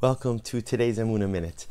[0.00, 1.66] Welcome to today's Emuna Minute.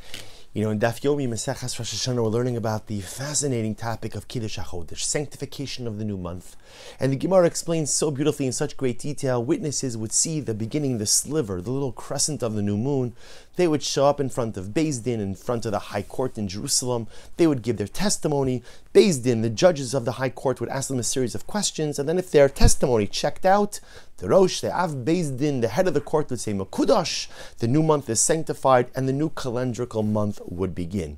[0.53, 4.29] You know, in Daf Yomi Maseches Rosh Hashanah, we're learning about the fascinating topic of
[4.29, 6.55] Kiddush HaChodesh, sanctification of the new month.
[6.97, 10.97] And the Gemara explains so beautifully in such great detail, witnesses would see the beginning,
[10.97, 13.15] the sliver, the little crescent of the new moon.
[13.55, 16.37] They would show up in front of Beis Din, in front of the High Court
[16.37, 17.07] in Jerusalem.
[17.37, 18.63] They would give their testimony.
[18.93, 21.97] Beis Din, the judges of the High Court, would ask them a series of questions.
[21.97, 23.79] And then if their testimony checked out,
[24.17, 27.27] the Rosh, the Av Beis Din, the head of the court would say, Makudash,
[27.59, 31.17] the new month is sanctified, and the new calendrical month would begin.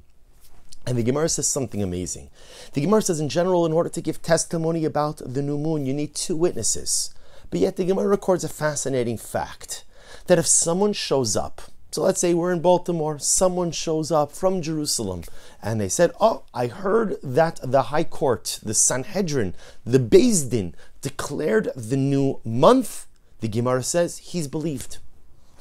[0.85, 2.30] And the Gemara says something amazing.
[2.74, 5.94] The Gemara says, in general, in order to give testimony about the new moon, you
[5.94, 7.13] need two witnesses.
[7.49, 9.84] But yet the Gemara records a fascinating fact
[10.27, 14.62] that if someone shows up, so let's say we're in Baltimore, someone shows up from
[14.62, 15.23] Jerusalem
[15.62, 19.55] and they said, Oh, I heard that the High Court, the Sanhedrin,
[19.86, 23.08] the Beis Din declared the new month.
[23.40, 24.98] The Gemara says he's believed.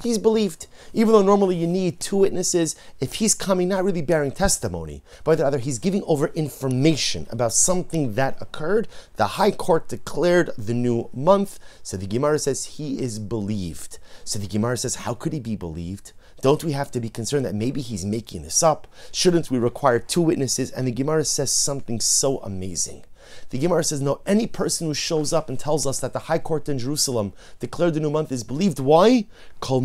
[0.03, 0.67] He's believed.
[0.93, 5.39] Even though normally you need two witnesses, if he's coming not really bearing testimony, but
[5.39, 11.09] rather he's giving over information about something that occurred, the High Court declared the new
[11.13, 11.59] month.
[11.81, 13.97] So the Gemara says he is believed.
[14.23, 16.13] So the Gemara says, How could he be believed?
[16.41, 18.85] Don't we have to be concerned that maybe he's making this up?
[19.11, 20.69] Shouldn't we require two witnesses?
[20.69, 23.05] And the Gemara says something so amazing.
[23.49, 26.39] The Gemara says, no, any person who shows up and tells us that the High
[26.39, 28.79] Court in Jerusalem declared the new month is believed.
[28.79, 29.25] Why?
[29.61, 29.81] Lo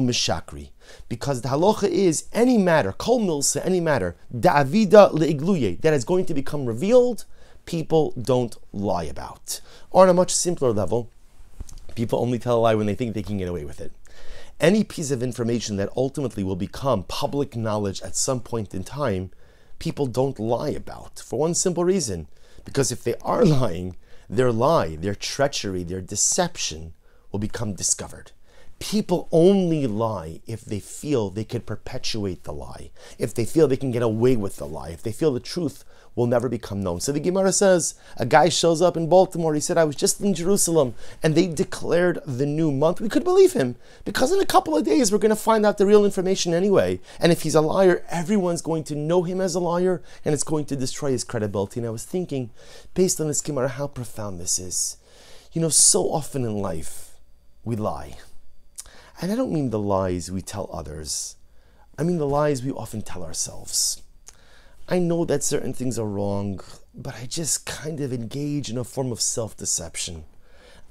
[0.00, 0.68] mishakri.
[1.08, 6.26] Because the halacha is any matter, kol milsa, any matter, da'avida leigluye, that is going
[6.26, 7.24] to become revealed,
[7.64, 9.60] people don't lie about.
[9.90, 11.08] Or on a much simpler level,
[11.94, 13.92] People only tell a lie when they think they can get away with it.
[14.60, 19.30] Any piece of information that ultimately will become public knowledge at some point in time,
[19.82, 22.28] people don't lie about for one simple reason.
[22.64, 23.96] Because if they are lying,
[24.30, 26.94] their lie, their treachery, their deception
[27.32, 28.30] will become discovered.
[28.78, 33.76] People only lie if they feel they can perpetuate the lie, if they feel they
[33.76, 37.00] can get away with the lie, if they feel the truth will never become known.
[37.00, 39.54] So the Gemara says a guy shows up in Baltimore.
[39.54, 43.00] He said, I was just in Jerusalem and they declared the new month.
[43.00, 45.78] We could believe him because in a couple of days we're going to find out
[45.78, 47.00] the real information anyway.
[47.18, 50.44] And if he's a liar, everyone's going to know him as a liar and it's
[50.44, 51.80] going to destroy his credibility.
[51.80, 52.50] And I was thinking,
[52.94, 54.98] based on this Gemara, how profound this is.
[55.52, 57.16] You know, so often in life
[57.64, 58.18] we lie.
[59.20, 61.36] And I don't mean the lies we tell others.
[61.98, 64.02] I mean the lies we often tell ourselves.
[64.92, 66.60] I know that certain things are wrong,
[66.94, 70.24] but I just kind of engage in a form of self deception.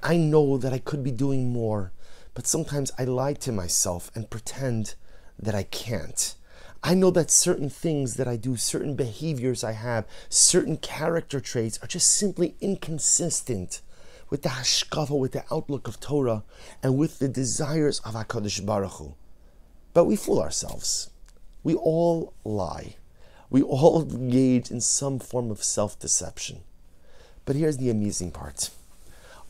[0.02, 1.92] I know that I could be doing more,
[2.34, 4.96] but sometimes I lie to myself and pretend
[5.38, 6.34] that I can't.
[6.82, 11.78] I know that certain things that I do, certain behaviors I have, certain character traits
[11.84, 13.82] are just simply inconsistent
[14.32, 16.44] with the hashkafa, with the outlook of Torah,
[16.82, 19.14] and with the desires of HaKadosh Baruch Hu.
[19.94, 21.12] But we fool ourselves.
[21.62, 22.96] We all lie.
[23.52, 26.62] We all engage in some form of self deception.
[27.44, 28.70] But here's the amusing part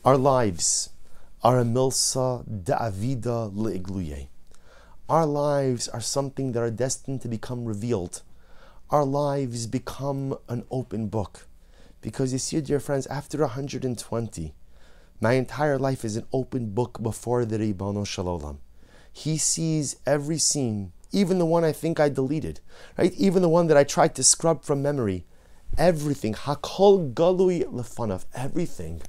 [0.04, 0.90] our lives
[1.44, 4.26] are a milsa da'avida le'igluye.
[5.08, 8.22] Our lives are something that are destined to become revealed.
[8.90, 11.46] Our lives become an open book.
[12.00, 14.54] Because you see, dear friends, after 120,
[15.20, 18.56] my entire life is an open book before the Ribbono Shel Olam.
[19.12, 22.60] He sees every scene even the one I think I deleted,
[22.98, 23.12] right?
[23.14, 25.24] Even the one that I tried to scrub from memory.
[25.78, 29.02] Everything, hakol galui lefanav, everything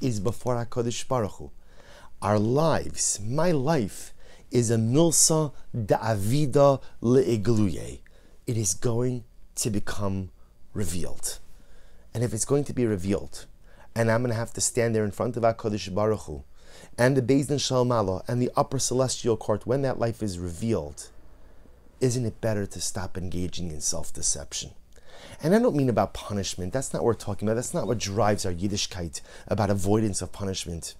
[0.00, 1.50] is before HaKadosh Baruch Hu.
[2.20, 4.12] Our lives, my life,
[4.50, 8.00] is a milsa da'avida le'igluye.
[8.46, 9.24] It is going
[9.56, 10.30] to become
[10.74, 11.38] revealed.
[12.12, 13.46] And if it's going to be revealed,
[13.94, 16.44] and I'm going to have to stand there in front of HaKadosh Baruch Hu,
[16.98, 20.38] and the Beis Din shel Maalah and the upper celestial court, when that life is
[20.38, 21.08] revealed,
[22.00, 24.70] isn't it better to stop engaging in self deception?
[25.42, 26.72] And I don't mean about punishment.
[26.72, 27.54] That's not what we're talking about.
[27.54, 30.94] That's not what drives our Yiddishkeit about avoidance of punishment.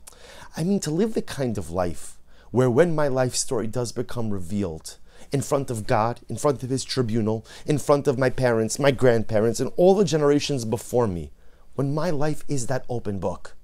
[0.56, 2.19] I mean to live the kind of life
[2.51, 4.98] where when my life story does become revealed,
[5.33, 8.91] in front of God, in front of His tribunal, in front of my parents, my
[8.91, 11.30] grandparents, and all the generations before me,
[11.75, 13.54] when my life is that open book,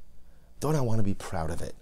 [0.61, 1.75] don't I want to be proud of it?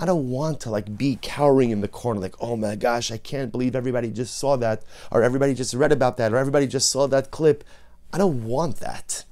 [0.00, 3.16] I don't want to like be cowering in the corner, like, oh my gosh, I
[3.16, 6.90] can't believe everybody just saw that, or everybody just read about that, or everybody just
[6.90, 7.64] saw that clip.
[8.12, 9.24] I don't want that.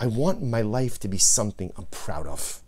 [0.00, 2.62] I want my life to be something I'm proud of.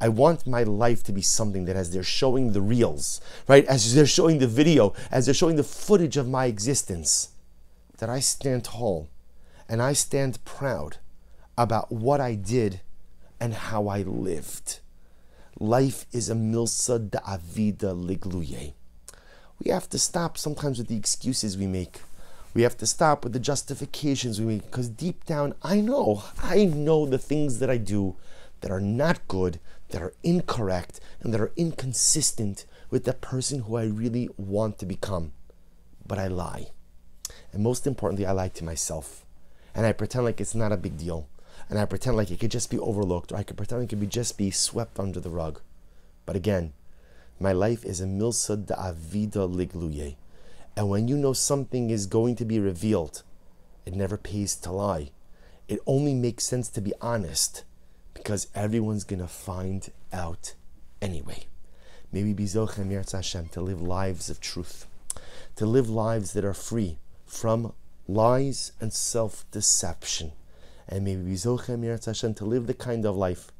[0.00, 3.94] I want my life to be something that as they're showing the reels, right, as
[3.94, 7.30] they're showing the video, as they're showing the footage of my existence,
[7.98, 9.08] that I stand tall
[9.68, 10.96] and I stand proud
[11.56, 12.80] about what I did
[13.38, 14.80] and how I lived.
[15.60, 18.74] Life is a milsa da'avida ligluye.
[19.58, 22.00] We have to stop sometimes with the excuses we make.
[22.54, 26.66] We have to stop with the justifications we make because deep down, I know, I
[26.66, 28.14] know the things that I do
[28.60, 29.58] that are not good,
[29.88, 34.86] that are incorrect, and that are inconsistent with the person who I really want to
[34.86, 35.32] become.
[36.06, 36.68] But I lie.
[37.52, 39.26] And most importantly, I lie to myself.
[39.74, 41.26] And I pretend like it's not a big deal
[41.68, 44.00] and I pretend like it could just be overlooked, or I could pretend it could
[44.00, 45.60] be just be swept under the rug.
[46.26, 46.72] But again,
[47.40, 50.16] my life is a milsa avida ligluye.
[50.76, 53.22] And when you know something is going to be revealed,
[53.84, 55.10] it never pays to lie.
[55.66, 57.64] It only makes sense to be honest
[58.14, 60.54] because everyone's going to find out
[61.02, 61.44] anyway.
[62.10, 64.86] Maybe be Zochem Hashem to live lives of truth,
[65.56, 67.74] to live lives that are free from
[68.06, 70.32] lies and self deception
[70.88, 73.52] and maybe be Zochem Hashem to live the kind of life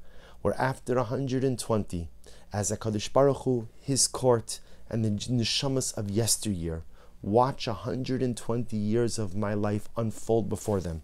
[0.42, 2.08] where after 120,
[2.52, 6.82] as HaKadosh Baruch Hu, His court, and the neshamas of yesteryear
[7.20, 11.02] watch 120 years of my life unfold before them,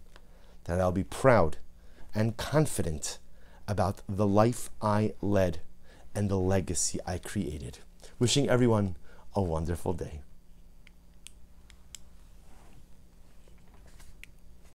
[0.63, 1.57] that I'll be proud
[2.13, 3.19] and confident
[3.67, 5.59] about the life I led
[6.13, 7.79] and the legacy I created.
[8.17, 8.95] Wishing everyone
[9.33, 10.21] a wonderful day.